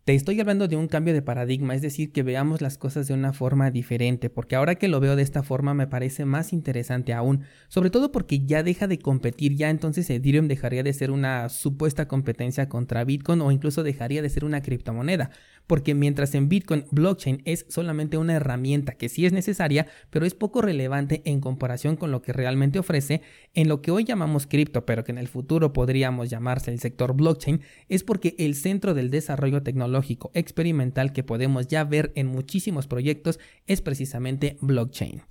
Te 0.03 0.15
estoy 0.15 0.39
hablando 0.39 0.68
de 0.68 0.75
un 0.75 0.88
cambio 0.88 1.13
de 1.13 1.21
paradigma, 1.21 1.75
es 1.75 1.83
decir, 1.83 2.12
que 2.12 2.24
veamos 2.24 2.59
las 2.59 2.80
cosas 2.80 3.07
de 3.07 3.13
una 3.13 3.33
forma 3.33 3.69
diferente, 3.69 4.31
porque 4.31 4.56
ahora 4.56 4.74
que 4.74 4.88
lo 4.88 5.00
veo 5.00 5.15
de 5.15 5.21
esta 5.21 5.44
forma 5.44 5.75
me 5.75 5.86
parece 5.86 6.25
más 6.25 6.53
interesante 6.53 7.13
aún, 7.13 7.42
sobre 7.68 7.92
todo 7.92 8.12
porque 8.12 8.44
ya 8.44 8.63
deja 8.63 8.88
de 8.88 8.98
competir, 8.98 9.56
ya 9.56 9.69
entonces 9.69 10.09
Ethereum 10.09 10.48
dejaría 10.48 10.81
de 10.81 10.94
ser 10.94 11.12
una 11.12 11.50
supuesta 11.50 12.07
competencia 12.07 12.68
contra 12.68 13.03
Bitcoin 13.03 13.42
o 13.42 13.51
incluso 13.51 13.83
dejaría 13.83 14.24
de 14.24 14.31
ser 14.31 14.44
una 14.44 14.63
criptomoneda, 14.63 15.30
porque 15.68 15.94
mientras 15.94 16.33
en 16.33 16.50
Bitcoin 16.50 16.86
blockchain 16.89 17.44
es 17.45 17.68
solamente 17.69 18.18
una 18.18 18.33
herramienta 18.33 18.94
que 18.94 19.07
sí 19.07 19.27
es 19.27 19.33
necesaria, 19.33 19.86
pero 20.09 20.25
es 20.25 20.33
poco 20.33 20.63
relevante 20.63 21.21
en 21.25 21.42
comparación 21.42 21.95
con 21.95 22.09
lo 22.09 22.24
que 22.24 22.33
realmente 22.33 22.80
ofrece, 22.80 23.21
en 23.53 23.69
lo 23.69 23.83
que 23.83 23.92
hoy 23.92 24.03
llamamos 24.03 24.48
cripto, 24.48 24.83
pero 24.83 25.03
que 25.03 25.12
en 25.12 25.19
el 25.19 25.27
futuro 25.27 25.74
podríamos 25.74 26.31
llamarse 26.31 26.71
el 26.71 26.80
sector 26.80 27.15
blockchain, 27.15 27.62
es 27.88 28.03
porque 28.03 28.33
el 28.39 28.56
centro 28.56 28.95
del 28.95 29.12
desarrollo 29.12 29.62
tecnológico 29.62 29.92
experimental 30.33 31.13
que 31.13 31.24
podemos 31.24 31.68
ya 31.68 31.83
ver 31.83 32.12
en 32.15 32.27
muchísimos 32.27 32.88
proyectos 32.88 33.39
es 33.68 33.81
precisamente 33.81 34.57
blockchain. 34.62 35.21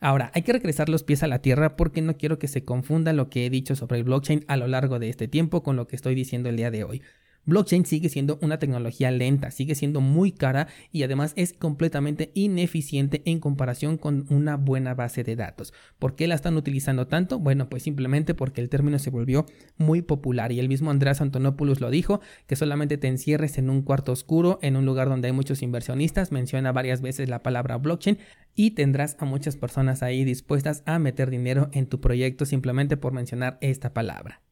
Ahora, 0.00 0.32
hay 0.34 0.42
que 0.42 0.52
regresar 0.52 0.88
los 0.88 1.04
pies 1.04 1.22
a 1.22 1.28
la 1.28 1.40
tierra 1.40 1.76
porque 1.76 2.02
no 2.02 2.16
quiero 2.16 2.38
que 2.38 2.48
se 2.48 2.64
confunda 2.64 3.12
lo 3.12 3.30
que 3.30 3.46
he 3.46 3.50
dicho 3.50 3.76
sobre 3.76 3.98
el 3.98 4.04
blockchain 4.04 4.44
a 4.48 4.56
lo 4.56 4.66
largo 4.66 4.98
de 4.98 5.08
este 5.08 5.28
tiempo 5.28 5.62
con 5.62 5.76
lo 5.76 5.86
que 5.86 5.94
estoy 5.94 6.16
diciendo 6.16 6.48
el 6.48 6.56
día 6.56 6.72
de 6.72 6.82
hoy. 6.82 7.02
Blockchain 7.44 7.84
sigue 7.84 8.08
siendo 8.08 8.38
una 8.40 8.60
tecnología 8.60 9.10
lenta, 9.10 9.50
sigue 9.50 9.74
siendo 9.74 10.00
muy 10.00 10.30
cara 10.30 10.68
y 10.92 11.02
además 11.02 11.32
es 11.34 11.52
completamente 11.52 12.30
ineficiente 12.34 13.20
en 13.24 13.40
comparación 13.40 13.98
con 13.98 14.26
una 14.30 14.56
buena 14.56 14.94
base 14.94 15.24
de 15.24 15.34
datos. 15.34 15.74
¿Por 15.98 16.14
qué 16.14 16.28
la 16.28 16.36
están 16.36 16.56
utilizando 16.56 17.08
tanto? 17.08 17.40
Bueno, 17.40 17.68
pues 17.68 17.82
simplemente 17.82 18.34
porque 18.34 18.60
el 18.60 18.68
término 18.68 19.00
se 19.00 19.10
volvió 19.10 19.46
muy 19.76 20.02
popular 20.02 20.52
y 20.52 20.60
el 20.60 20.68
mismo 20.68 20.92
Andreas 20.92 21.20
Antonopoulos 21.20 21.80
lo 21.80 21.90
dijo, 21.90 22.20
que 22.46 22.54
solamente 22.54 22.96
te 22.96 23.08
encierres 23.08 23.58
en 23.58 23.70
un 23.70 23.82
cuarto 23.82 24.12
oscuro, 24.12 24.60
en 24.62 24.76
un 24.76 24.86
lugar 24.86 25.08
donde 25.08 25.26
hay 25.26 25.32
muchos 25.32 25.62
inversionistas, 25.62 26.30
menciona 26.30 26.70
varias 26.70 27.00
veces 27.00 27.28
la 27.28 27.42
palabra 27.42 27.76
blockchain 27.76 28.18
y 28.54 28.72
tendrás 28.72 29.16
a 29.18 29.24
muchas 29.24 29.56
personas 29.56 30.04
ahí 30.04 30.24
dispuestas 30.24 30.84
a 30.86 31.00
meter 31.00 31.28
dinero 31.28 31.70
en 31.72 31.86
tu 31.86 32.00
proyecto 32.00 32.46
simplemente 32.46 32.96
por 32.96 33.12
mencionar 33.12 33.58
esta 33.60 33.92
palabra. 33.92 34.42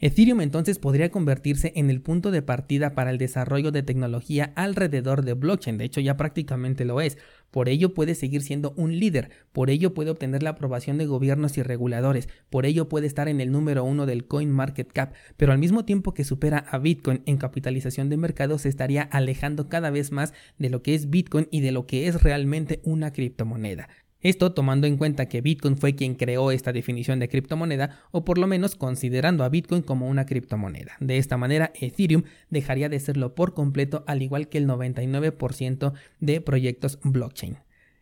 Ethereum 0.00 0.40
entonces 0.40 0.78
podría 0.78 1.10
convertirse 1.10 1.72
en 1.74 1.90
el 1.90 2.00
punto 2.00 2.30
de 2.30 2.40
partida 2.40 2.94
para 2.94 3.10
el 3.10 3.18
desarrollo 3.18 3.72
de 3.72 3.82
tecnología 3.82 4.52
alrededor 4.54 5.24
de 5.24 5.32
blockchain, 5.32 5.76
de 5.76 5.86
hecho 5.86 6.00
ya 6.00 6.16
prácticamente 6.16 6.84
lo 6.84 7.00
es, 7.00 7.18
por 7.50 7.68
ello 7.68 7.94
puede 7.94 8.14
seguir 8.14 8.42
siendo 8.42 8.74
un 8.76 8.96
líder, 8.96 9.30
por 9.50 9.70
ello 9.70 9.94
puede 9.94 10.10
obtener 10.10 10.44
la 10.44 10.50
aprobación 10.50 10.98
de 10.98 11.06
gobiernos 11.06 11.58
y 11.58 11.64
reguladores, 11.64 12.28
por 12.48 12.64
ello 12.64 12.88
puede 12.88 13.08
estar 13.08 13.26
en 13.26 13.40
el 13.40 13.50
número 13.50 13.82
uno 13.82 14.06
del 14.06 14.28
Coin 14.28 14.52
Market 14.52 14.92
Cap, 14.92 15.14
pero 15.36 15.50
al 15.50 15.58
mismo 15.58 15.84
tiempo 15.84 16.14
que 16.14 16.22
supera 16.22 16.58
a 16.58 16.78
Bitcoin 16.78 17.22
en 17.26 17.36
capitalización 17.36 18.08
de 18.08 18.18
mercado 18.18 18.58
se 18.58 18.68
estaría 18.68 19.02
alejando 19.02 19.68
cada 19.68 19.90
vez 19.90 20.12
más 20.12 20.32
de 20.58 20.70
lo 20.70 20.80
que 20.80 20.94
es 20.94 21.10
Bitcoin 21.10 21.48
y 21.50 21.60
de 21.60 21.72
lo 21.72 21.88
que 21.88 22.06
es 22.06 22.22
realmente 22.22 22.80
una 22.84 23.12
criptomoneda. 23.12 23.88
Esto 24.20 24.52
tomando 24.52 24.86
en 24.88 24.96
cuenta 24.96 25.26
que 25.26 25.40
Bitcoin 25.40 25.76
fue 25.76 25.94
quien 25.94 26.14
creó 26.14 26.50
esta 26.50 26.72
definición 26.72 27.20
de 27.20 27.28
criptomoneda 27.28 28.00
o 28.10 28.24
por 28.24 28.38
lo 28.38 28.48
menos 28.48 28.74
considerando 28.74 29.44
a 29.44 29.48
Bitcoin 29.48 29.82
como 29.82 30.08
una 30.08 30.26
criptomoneda. 30.26 30.96
De 30.98 31.18
esta 31.18 31.36
manera, 31.36 31.72
Ethereum 31.80 32.24
dejaría 32.50 32.88
de 32.88 32.98
serlo 32.98 33.36
por 33.36 33.54
completo 33.54 34.02
al 34.08 34.22
igual 34.22 34.48
que 34.48 34.58
el 34.58 34.66
99% 34.66 35.92
de 36.18 36.40
proyectos 36.40 36.98
blockchain. 37.04 37.58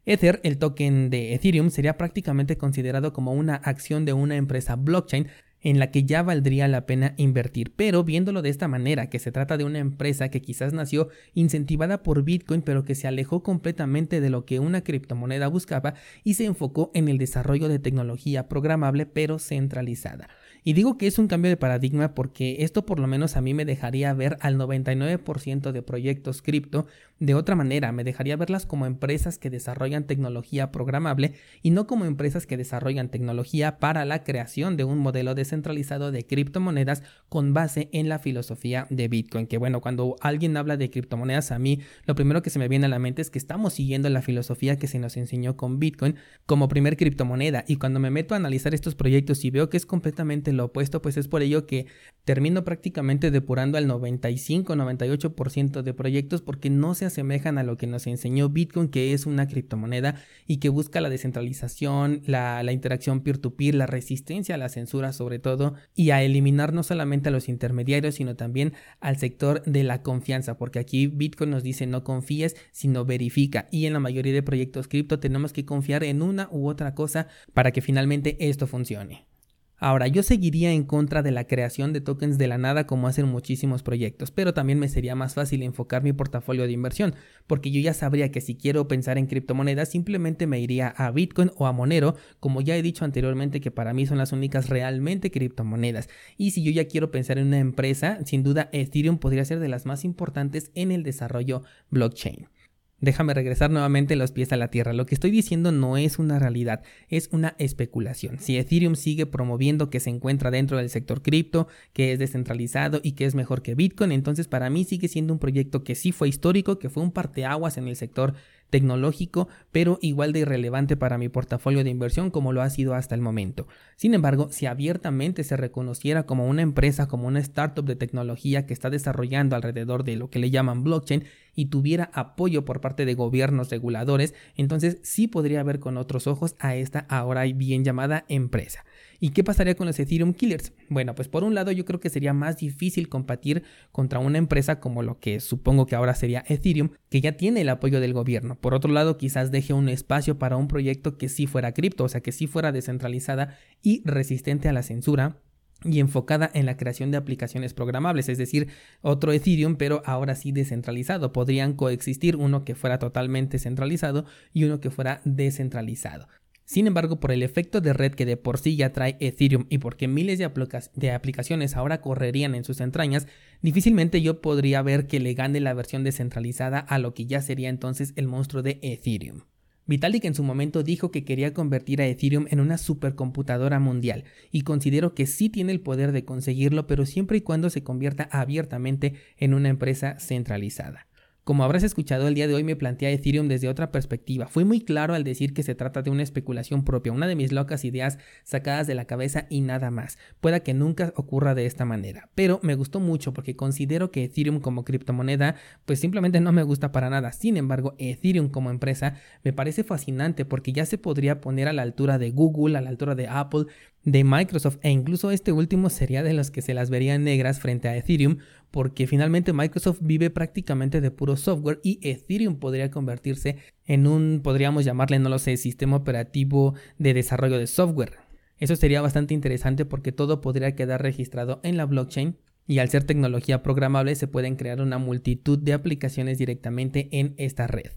Ether, 0.06 0.40
el 0.44 0.56
token 0.56 1.10
de 1.10 1.34
Ethereum, 1.34 1.70
sería 1.70 1.98
prácticamente 1.98 2.56
considerado 2.56 3.12
como 3.12 3.32
una 3.32 3.56
acción 3.56 4.04
de 4.04 4.12
una 4.12 4.36
empresa 4.36 4.76
blockchain 4.76 5.26
en 5.62 5.78
la 5.78 5.90
que 5.90 6.04
ya 6.04 6.22
valdría 6.22 6.68
la 6.68 6.86
pena 6.86 7.14
invertir. 7.16 7.72
Pero 7.74 8.04
viéndolo 8.04 8.42
de 8.42 8.50
esta 8.50 8.68
manera, 8.68 9.08
que 9.08 9.18
se 9.18 9.32
trata 9.32 9.56
de 9.56 9.64
una 9.64 9.78
empresa 9.78 10.28
que 10.28 10.42
quizás 10.42 10.72
nació 10.72 11.08
incentivada 11.34 12.02
por 12.02 12.22
Bitcoin, 12.22 12.62
pero 12.62 12.84
que 12.84 12.94
se 12.94 13.08
alejó 13.08 13.42
completamente 13.42 14.20
de 14.20 14.30
lo 14.30 14.44
que 14.44 14.60
una 14.60 14.82
criptomoneda 14.82 15.48
buscaba 15.48 15.94
y 16.24 16.34
se 16.34 16.44
enfocó 16.44 16.90
en 16.94 17.08
el 17.08 17.18
desarrollo 17.18 17.68
de 17.68 17.78
tecnología 17.78 18.48
programable 18.48 19.06
pero 19.06 19.38
centralizada. 19.38 20.28
Y 20.62 20.72
digo 20.72 20.98
que 20.98 21.06
es 21.06 21.18
un 21.18 21.28
cambio 21.28 21.48
de 21.48 21.56
paradigma 21.56 22.14
porque 22.14 22.56
esto 22.60 22.86
por 22.86 22.98
lo 22.98 23.06
menos 23.06 23.36
a 23.36 23.40
mí 23.40 23.54
me 23.54 23.64
dejaría 23.64 24.12
ver 24.14 24.36
al 24.40 24.56
99% 24.58 25.72
de 25.72 25.82
proyectos 25.82 26.42
cripto 26.42 26.86
de 27.18 27.34
otra 27.34 27.56
manera, 27.56 27.92
me 27.92 28.04
dejaría 28.04 28.36
verlas 28.36 28.66
como 28.66 28.84
empresas 28.84 29.38
que 29.38 29.48
desarrollan 29.48 30.04
tecnología 30.04 30.70
programable 30.70 31.32
y 31.62 31.70
no 31.70 31.86
como 31.86 32.04
empresas 32.04 32.46
que 32.46 32.58
desarrollan 32.58 33.08
tecnología 33.08 33.78
para 33.78 34.04
la 34.04 34.22
creación 34.22 34.76
de 34.76 34.84
un 34.84 34.98
modelo 34.98 35.34
descentralizado 35.34 36.12
de 36.12 36.26
criptomonedas 36.26 37.02
con 37.30 37.54
base 37.54 37.88
en 37.92 38.10
la 38.10 38.18
filosofía 38.18 38.86
de 38.90 39.08
Bitcoin. 39.08 39.46
Que 39.46 39.56
bueno, 39.56 39.80
cuando 39.80 40.16
alguien 40.20 40.58
habla 40.58 40.76
de 40.76 40.90
criptomonedas 40.90 41.52
a 41.52 41.58
mí, 41.58 41.80
lo 42.04 42.14
primero 42.14 42.42
que 42.42 42.50
se 42.50 42.58
me 42.58 42.68
viene 42.68 42.84
a 42.84 42.90
la 42.90 42.98
mente 42.98 43.22
es 43.22 43.30
que 43.30 43.38
estamos 43.38 43.72
siguiendo 43.72 44.10
la 44.10 44.20
filosofía 44.20 44.78
que 44.78 44.86
se 44.86 44.98
nos 44.98 45.16
enseñó 45.16 45.56
con 45.56 45.78
Bitcoin 45.78 46.16
como 46.44 46.68
primer 46.68 46.98
criptomoneda 46.98 47.64
y 47.66 47.76
cuando 47.76 47.98
me 47.98 48.10
meto 48.10 48.34
a 48.34 48.36
analizar 48.36 48.74
estos 48.74 48.94
proyectos 48.94 49.42
y 49.46 49.50
veo 49.50 49.70
que 49.70 49.78
es 49.78 49.86
completamente 49.86 50.52
lo 50.52 50.66
opuesto, 50.66 51.00
pues 51.00 51.16
es 51.16 51.28
por 51.28 51.40
ello 51.40 51.66
que 51.66 51.86
termino 52.26 52.62
prácticamente 52.62 53.30
depurando 53.30 53.78
al 53.78 53.88
95-98% 53.88 55.80
de 55.80 55.94
proyectos 55.94 56.42
porque 56.42 56.68
no 56.68 56.94
se 56.94 57.05
asemejan 57.06 57.58
a 57.58 57.62
lo 57.62 57.76
que 57.76 57.86
nos 57.86 58.06
enseñó 58.06 58.48
Bitcoin, 58.48 58.88
que 58.88 59.12
es 59.12 59.26
una 59.26 59.48
criptomoneda 59.48 60.16
y 60.46 60.58
que 60.58 60.68
busca 60.68 61.00
la 61.00 61.08
descentralización, 61.08 62.22
la, 62.26 62.62
interacción 62.72 63.20
peer-to-peer, 63.20 63.74
-peer, 63.74 63.78
la 63.78 63.86
resistencia 63.86 64.54
a 64.54 64.58
la 64.58 64.68
censura 64.68 65.12
sobre 65.12 65.38
todo 65.38 65.74
y 65.94 66.10
a 66.10 66.22
eliminar 66.22 66.72
no 66.72 66.82
solamente 66.82 67.28
a 67.28 67.32
los 67.32 67.48
intermediarios, 67.48 68.16
sino 68.16 68.36
también 68.36 68.74
al 69.00 69.16
sector 69.16 69.62
de 69.64 69.82
la 69.82 70.02
confianza, 70.02 70.58
porque 70.58 70.78
aquí 70.78 71.06
Bitcoin 71.06 71.50
nos 71.50 71.62
dice 71.62 71.86
no 71.86 72.04
confíes, 72.04 72.56
sino 72.72 73.04
verifica 73.04 73.68
y 73.70 73.86
en 73.86 73.92
la 73.92 74.00
mayoría 74.00 74.32
de 74.32 74.42
proyectos 74.42 74.88
cripto 74.88 75.20
tenemos 75.20 75.52
que 75.52 75.64
confiar 75.64 76.04
en 76.04 76.22
una 76.22 76.48
u 76.50 76.68
otra 76.68 76.94
cosa 76.94 77.28
para 77.54 77.72
que 77.72 77.80
finalmente 77.80 78.36
esto 78.48 78.66
funcione. 78.66 79.35
Ahora, 79.78 80.08
yo 80.08 80.22
seguiría 80.22 80.72
en 80.72 80.84
contra 80.84 81.22
de 81.22 81.30
la 81.30 81.46
creación 81.46 81.92
de 81.92 82.00
tokens 82.00 82.38
de 82.38 82.46
la 82.46 82.56
nada 82.56 82.86
como 82.86 83.08
hacen 83.08 83.26
muchísimos 83.26 83.82
proyectos, 83.82 84.30
pero 84.30 84.54
también 84.54 84.78
me 84.78 84.88
sería 84.88 85.14
más 85.14 85.34
fácil 85.34 85.62
enfocar 85.62 86.02
mi 86.02 86.14
portafolio 86.14 86.66
de 86.66 86.72
inversión, 86.72 87.14
porque 87.46 87.70
yo 87.70 87.80
ya 87.80 87.92
sabría 87.92 88.30
que 88.30 88.40
si 88.40 88.54
quiero 88.54 88.88
pensar 88.88 89.18
en 89.18 89.26
criptomonedas 89.26 89.90
simplemente 89.90 90.46
me 90.46 90.60
iría 90.60 90.88
a 90.88 91.10
Bitcoin 91.10 91.50
o 91.56 91.66
a 91.66 91.72
Monero, 91.72 92.16
como 92.40 92.62
ya 92.62 92.74
he 92.76 92.82
dicho 92.82 93.04
anteriormente 93.04 93.60
que 93.60 93.70
para 93.70 93.92
mí 93.92 94.06
son 94.06 94.16
las 94.16 94.32
únicas 94.32 94.70
realmente 94.70 95.30
criptomonedas. 95.30 96.08
Y 96.38 96.52
si 96.52 96.62
yo 96.62 96.70
ya 96.70 96.86
quiero 96.86 97.10
pensar 97.10 97.36
en 97.36 97.48
una 97.48 97.58
empresa, 97.58 98.18
sin 98.24 98.42
duda 98.42 98.70
Ethereum 98.72 99.18
podría 99.18 99.44
ser 99.44 99.60
de 99.60 99.68
las 99.68 99.84
más 99.84 100.04
importantes 100.04 100.70
en 100.74 100.90
el 100.90 101.02
desarrollo 101.02 101.62
blockchain. 101.90 102.48
Déjame 102.98 103.34
regresar 103.34 103.70
nuevamente 103.70 104.16
los 104.16 104.32
pies 104.32 104.52
a 104.52 104.56
la 104.56 104.68
tierra. 104.68 104.94
Lo 104.94 105.04
que 105.04 105.14
estoy 105.14 105.30
diciendo 105.30 105.70
no 105.70 105.98
es 105.98 106.18
una 106.18 106.38
realidad, 106.38 106.82
es 107.08 107.28
una 107.30 107.54
especulación. 107.58 108.38
Si 108.38 108.56
Ethereum 108.56 108.96
sigue 108.96 109.26
promoviendo 109.26 109.90
que 109.90 110.00
se 110.00 110.08
encuentra 110.08 110.50
dentro 110.50 110.78
del 110.78 110.88
sector 110.88 111.20
cripto, 111.20 111.68
que 111.92 112.12
es 112.12 112.18
descentralizado 112.18 113.00
y 113.02 113.12
que 113.12 113.26
es 113.26 113.34
mejor 113.34 113.60
que 113.60 113.74
Bitcoin, 113.74 114.12
entonces 114.12 114.48
para 114.48 114.70
mí 114.70 114.84
sigue 114.84 115.08
siendo 115.08 115.34
un 115.34 115.38
proyecto 115.38 115.84
que 115.84 115.94
sí 115.94 116.10
fue 116.10 116.30
histórico, 116.30 116.78
que 116.78 116.88
fue 116.88 117.02
un 117.02 117.12
parteaguas 117.12 117.76
en 117.76 117.86
el 117.86 117.96
sector 117.96 118.32
tecnológico, 118.70 119.48
pero 119.72 119.98
igual 120.02 120.32
de 120.32 120.40
irrelevante 120.40 120.96
para 120.96 121.18
mi 121.18 121.28
portafolio 121.28 121.84
de 121.84 121.90
inversión 121.90 122.30
como 122.30 122.52
lo 122.52 122.62
ha 122.62 122.70
sido 122.70 122.94
hasta 122.94 123.14
el 123.14 123.20
momento. 123.20 123.66
Sin 123.96 124.14
embargo, 124.14 124.48
si 124.50 124.66
abiertamente 124.66 125.44
se 125.44 125.56
reconociera 125.56 126.26
como 126.26 126.46
una 126.46 126.62
empresa, 126.62 127.08
como 127.08 127.26
una 127.28 127.40
startup 127.40 127.84
de 127.84 127.96
tecnología 127.96 128.66
que 128.66 128.72
está 128.72 128.90
desarrollando 128.90 129.56
alrededor 129.56 130.04
de 130.04 130.16
lo 130.16 130.30
que 130.30 130.38
le 130.38 130.50
llaman 130.50 130.84
blockchain 130.84 131.24
y 131.54 131.66
tuviera 131.66 132.10
apoyo 132.12 132.64
por 132.64 132.80
parte 132.80 133.04
de 133.04 133.14
gobiernos 133.14 133.70
reguladores, 133.70 134.34
entonces 134.56 134.98
sí 135.02 135.26
podría 135.28 135.62
ver 135.62 135.80
con 135.80 135.96
otros 135.96 136.26
ojos 136.26 136.54
a 136.58 136.76
esta 136.76 137.06
ahora 137.08 137.44
bien 137.44 137.84
llamada 137.84 138.24
empresa. 138.28 138.84
¿Y 139.20 139.30
qué 139.30 139.44
pasaría 139.44 139.74
con 139.74 139.86
los 139.86 139.98
Ethereum 139.98 140.32
Killers? 140.32 140.72
Bueno, 140.88 141.14
pues 141.14 141.28
por 141.28 141.44
un 141.44 141.54
lado 141.54 141.72
yo 141.72 141.84
creo 141.84 142.00
que 142.00 142.10
sería 142.10 142.32
más 142.32 142.58
difícil 142.58 143.08
combatir 143.08 143.62
contra 143.92 144.18
una 144.18 144.38
empresa 144.38 144.80
como 144.80 145.02
lo 145.02 145.18
que 145.18 145.40
supongo 145.40 145.86
que 145.86 145.96
ahora 145.96 146.14
sería 146.14 146.44
Ethereum, 146.48 146.90
que 147.08 147.20
ya 147.20 147.32
tiene 147.32 147.62
el 147.62 147.68
apoyo 147.68 148.00
del 148.00 148.12
gobierno. 148.12 148.56
Por 148.56 148.74
otro 148.74 148.92
lado, 148.92 149.16
quizás 149.18 149.50
deje 149.50 149.72
un 149.72 149.88
espacio 149.88 150.38
para 150.38 150.56
un 150.56 150.68
proyecto 150.68 151.18
que 151.18 151.28
sí 151.28 151.46
fuera 151.46 151.72
cripto, 151.72 152.04
o 152.04 152.08
sea, 152.08 152.20
que 152.20 152.32
sí 152.32 152.46
fuera 152.46 152.72
descentralizada 152.72 153.56
y 153.82 154.02
resistente 154.04 154.68
a 154.68 154.72
la 154.72 154.82
censura 154.82 155.40
y 155.84 156.00
enfocada 156.00 156.50
en 156.54 156.66
la 156.66 156.76
creación 156.76 157.10
de 157.10 157.18
aplicaciones 157.18 157.74
programables, 157.74 158.28
es 158.28 158.38
decir, 158.38 158.68
otro 159.02 159.32
Ethereum, 159.32 159.76
pero 159.76 160.02
ahora 160.06 160.34
sí 160.34 160.52
descentralizado. 160.52 161.32
Podrían 161.32 161.74
coexistir 161.74 162.36
uno 162.36 162.64
que 162.64 162.74
fuera 162.74 162.98
totalmente 162.98 163.58
centralizado 163.58 164.24
y 164.52 164.64
uno 164.64 164.80
que 164.80 164.90
fuera 164.90 165.20
descentralizado. 165.24 166.28
Sin 166.66 166.88
embargo, 166.88 167.20
por 167.20 167.30
el 167.30 167.44
efecto 167.44 167.80
de 167.80 167.92
red 167.92 168.12
que 168.12 168.26
de 168.26 168.36
por 168.36 168.58
sí 168.58 168.74
ya 168.74 168.92
trae 168.92 169.16
Ethereum 169.20 169.66
y 169.68 169.78
porque 169.78 170.08
miles 170.08 170.40
de, 170.40 171.10
aplicaciones 171.12 171.76
ahora 171.76 172.00
correrían 172.00 172.56
en 172.56 172.64
sus 172.64 172.80
entrañas, 172.80 173.28
difícilmente 173.62 174.20
yo 174.20 174.40
podría 174.40 174.82
ver 174.82 175.06
que 175.06 175.20
le 175.20 175.34
gane 175.34 175.60
la 175.60 175.74
versión 175.74 176.02
descentralizada 176.02 176.80
a 176.80 176.98
lo 176.98 177.14
que 177.14 177.26
ya 177.26 177.40
sería 177.40 177.68
entonces 177.68 178.14
el 178.16 178.26
monstruo 178.26 178.64
de 178.64 178.80
Ethereum. 178.82 179.42
Vitalik 179.86 180.24
en 180.24 180.34
su 180.34 180.42
momento 180.42 180.82
dijo 180.82 181.12
que 181.12 181.24
quería 181.24 181.54
convertir 181.54 182.02
a 182.02 182.06
Ethereum 182.08 182.46
en 182.50 182.58
una 182.58 182.78
supercomputadora 182.78 183.78
mundial 183.78 184.24
y 184.50 184.62
considero 184.62 185.14
que 185.14 185.26
sí 185.26 185.48
tiene 185.48 185.70
el 185.70 185.80
poder 185.80 186.10
de 186.10 186.24
conseguirlo 186.24 186.88
pero 186.88 187.06
siempre 187.06 187.38
y 187.38 187.42
cuando 187.42 187.70
se 187.70 187.84
convierta 187.84 188.28
abiertamente 188.32 189.14
en 189.38 189.54
una 189.54 189.68
empresa 189.68 190.18
centralizada. 190.18 191.05
Como 191.46 191.62
habrás 191.62 191.84
escuchado 191.84 192.26
el 192.26 192.34
día 192.34 192.48
de 192.48 192.54
hoy 192.56 192.64
me 192.64 192.74
plantea 192.74 193.12
Ethereum 193.12 193.46
desde 193.46 193.68
otra 193.68 193.92
perspectiva. 193.92 194.48
Fui 194.48 194.64
muy 194.64 194.80
claro 194.80 195.14
al 195.14 195.22
decir 195.22 195.54
que 195.54 195.62
se 195.62 195.76
trata 195.76 196.02
de 196.02 196.10
una 196.10 196.24
especulación 196.24 196.84
propia, 196.84 197.12
una 197.12 197.28
de 197.28 197.36
mis 197.36 197.52
locas 197.52 197.84
ideas 197.84 198.18
sacadas 198.42 198.88
de 198.88 198.96
la 198.96 199.04
cabeza 199.04 199.46
y 199.48 199.60
nada 199.60 199.92
más. 199.92 200.18
Pueda 200.40 200.58
que 200.58 200.74
nunca 200.74 201.12
ocurra 201.14 201.54
de 201.54 201.66
esta 201.66 201.84
manera, 201.84 202.30
pero 202.34 202.58
me 202.64 202.74
gustó 202.74 202.98
mucho 202.98 203.32
porque 203.32 203.54
considero 203.54 204.10
que 204.10 204.24
Ethereum 204.24 204.58
como 204.58 204.84
criptomoneda 204.84 205.54
pues 205.84 206.00
simplemente 206.00 206.40
no 206.40 206.50
me 206.50 206.64
gusta 206.64 206.90
para 206.90 207.10
nada. 207.10 207.30
Sin 207.30 207.56
embargo, 207.56 207.94
Ethereum 207.98 208.48
como 208.48 208.70
empresa 208.70 209.14
me 209.44 209.52
parece 209.52 209.84
fascinante 209.84 210.46
porque 210.46 210.72
ya 210.72 210.84
se 210.84 210.98
podría 210.98 211.40
poner 211.40 211.68
a 211.68 211.72
la 211.72 211.82
altura 211.82 212.18
de 212.18 212.32
Google, 212.32 212.76
a 212.76 212.80
la 212.80 212.90
altura 212.90 213.14
de 213.14 213.28
Apple, 213.28 213.66
de 214.06 214.22
Microsoft 214.22 214.78
e 214.82 214.90
incluso 214.90 215.32
este 215.32 215.50
último 215.50 215.90
sería 215.90 216.22
de 216.22 216.32
los 216.32 216.52
que 216.52 216.62
se 216.62 216.74
las 216.74 216.90
verían 216.90 217.24
negras 217.24 217.58
frente 217.58 217.88
a 217.88 217.96
Ethereum 217.96 218.38
porque 218.70 219.08
finalmente 219.08 219.52
Microsoft 219.52 219.98
vive 220.00 220.30
prácticamente 220.30 221.00
de 221.00 221.10
puro 221.10 221.36
software 221.36 221.80
y 221.82 221.98
Ethereum 222.02 222.56
podría 222.56 222.90
convertirse 222.90 223.56
en 223.84 224.06
un, 224.06 224.40
podríamos 224.44 224.84
llamarle, 224.84 225.18
no 225.18 225.28
lo 225.28 225.40
sé, 225.40 225.56
sistema 225.56 225.96
operativo 225.96 226.74
de 226.98 227.14
desarrollo 227.14 227.58
de 227.58 227.66
software. 227.66 228.18
Eso 228.58 228.76
sería 228.76 229.02
bastante 229.02 229.34
interesante 229.34 229.84
porque 229.84 230.12
todo 230.12 230.40
podría 230.40 230.76
quedar 230.76 231.02
registrado 231.02 231.60
en 231.64 231.76
la 231.76 231.84
blockchain 231.84 232.36
y 232.68 232.78
al 232.78 232.88
ser 232.88 233.04
tecnología 233.04 233.62
programable 233.64 234.14
se 234.14 234.28
pueden 234.28 234.54
crear 234.54 234.80
una 234.80 234.98
multitud 234.98 235.58
de 235.58 235.72
aplicaciones 235.72 236.38
directamente 236.38 237.08
en 237.10 237.34
esta 237.38 237.66
red. 237.66 237.90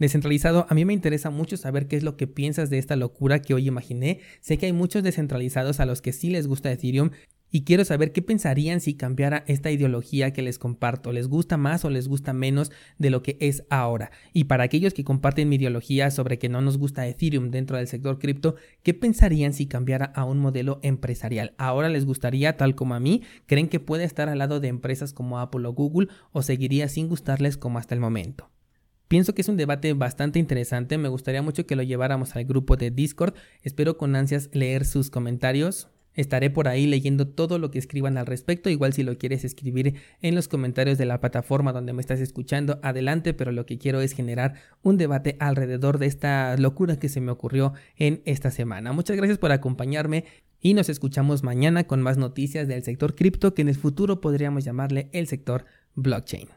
Descentralizado, 0.00 0.66
a 0.70 0.74
mí 0.74 0.86
me 0.86 0.94
interesa 0.94 1.28
mucho 1.28 1.58
saber 1.58 1.86
qué 1.86 1.94
es 1.94 2.02
lo 2.02 2.16
que 2.16 2.26
piensas 2.26 2.70
de 2.70 2.78
esta 2.78 2.96
locura 2.96 3.42
que 3.42 3.52
hoy 3.52 3.68
imaginé. 3.68 4.20
Sé 4.40 4.56
que 4.56 4.64
hay 4.64 4.72
muchos 4.72 5.02
descentralizados 5.02 5.78
a 5.78 5.84
los 5.84 6.00
que 6.00 6.14
sí 6.14 6.30
les 6.30 6.46
gusta 6.46 6.72
Ethereum 6.72 7.10
y 7.50 7.64
quiero 7.64 7.84
saber 7.84 8.12
qué 8.12 8.22
pensarían 8.22 8.80
si 8.80 8.94
cambiara 8.94 9.44
esta 9.46 9.70
ideología 9.70 10.32
que 10.32 10.40
les 10.40 10.58
comparto. 10.58 11.12
¿Les 11.12 11.28
gusta 11.28 11.58
más 11.58 11.84
o 11.84 11.90
les 11.90 12.08
gusta 12.08 12.32
menos 12.32 12.72
de 12.96 13.10
lo 13.10 13.22
que 13.22 13.36
es 13.40 13.64
ahora? 13.68 14.10
Y 14.32 14.44
para 14.44 14.64
aquellos 14.64 14.94
que 14.94 15.04
comparten 15.04 15.50
mi 15.50 15.56
ideología 15.56 16.10
sobre 16.10 16.38
que 16.38 16.48
no 16.48 16.62
nos 16.62 16.78
gusta 16.78 17.06
Ethereum 17.06 17.50
dentro 17.50 17.76
del 17.76 17.86
sector 17.86 18.18
cripto, 18.18 18.54
¿qué 18.82 18.94
pensarían 18.94 19.52
si 19.52 19.66
cambiara 19.66 20.06
a 20.06 20.24
un 20.24 20.38
modelo 20.38 20.80
empresarial? 20.82 21.52
¿Ahora 21.58 21.90
les 21.90 22.06
gustaría 22.06 22.56
tal 22.56 22.74
como 22.74 22.94
a 22.94 23.00
mí? 23.00 23.20
¿Creen 23.44 23.68
que 23.68 23.80
puede 23.80 24.04
estar 24.04 24.30
al 24.30 24.38
lado 24.38 24.60
de 24.60 24.68
empresas 24.68 25.12
como 25.12 25.40
Apple 25.40 25.68
o 25.68 25.74
Google 25.74 26.08
o 26.32 26.40
seguiría 26.40 26.88
sin 26.88 27.06
gustarles 27.06 27.58
como 27.58 27.78
hasta 27.78 27.94
el 27.94 28.00
momento? 28.00 28.48
Pienso 29.10 29.34
que 29.34 29.42
es 29.42 29.48
un 29.48 29.56
debate 29.56 29.92
bastante 29.92 30.38
interesante, 30.38 30.96
me 30.96 31.08
gustaría 31.08 31.42
mucho 31.42 31.66
que 31.66 31.74
lo 31.74 31.82
lleváramos 31.82 32.36
al 32.36 32.44
grupo 32.44 32.76
de 32.76 32.92
Discord, 32.92 33.34
espero 33.60 33.96
con 33.96 34.14
ansias 34.14 34.50
leer 34.52 34.84
sus 34.84 35.10
comentarios. 35.10 35.88
Estaré 36.14 36.48
por 36.48 36.68
ahí 36.68 36.86
leyendo 36.86 37.26
todo 37.26 37.58
lo 37.58 37.72
que 37.72 37.80
escriban 37.80 38.18
al 38.18 38.26
respecto, 38.26 38.70
igual 38.70 38.92
si 38.92 39.02
lo 39.02 39.18
quieres 39.18 39.44
escribir 39.44 39.96
en 40.22 40.36
los 40.36 40.46
comentarios 40.46 40.96
de 40.96 41.06
la 41.06 41.18
plataforma 41.18 41.72
donde 41.72 41.92
me 41.92 42.00
estás 42.00 42.20
escuchando, 42.20 42.78
adelante, 42.84 43.34
pero 43.34 43.50
lo 43.50 43.66
que 43.66 43.78
quiero 43.78 44.00
es 44.00 44.12
generar 44.12 44.54
un 44.82 44.96
debate 44.96 45.36
alrededor 45.40 45.98
de 45.98 46.06
esta 46.06 46.56
locura 46.56 47.00
que 47.00 47.08
se 47.08 47.20
me 47.20 47.32
ocurrió 47.32 47.72
en 47.96 48.22
esta 48.26 48.52
semana. 48.52 48.92
Muchas 48.92 49.16
gracias 49.16 49.38
por 49.38 49.50
acompañarme 49.50 50.24
y 50.60 50.74
nos 50.74 50.88
escuchamos 50.88 51.42
mañana 51.42 51.82
con 51.82 52.00
más 52.00 52.16
noticias 52.16 52.68
del 52.68 52.84
sector 52.84 53.16
cripto 53.16 53.54
que 53.54 53.62
en 53.62 53.70
el 53.70 53.76
futuro 53.76 54.20
podríamos 54.20 54.64
llamarle 54.64 55.08
el 55.12 55.26
sector 55.26 55.64
blockchain. 55.96 56.50